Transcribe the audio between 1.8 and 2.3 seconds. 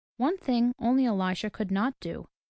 do.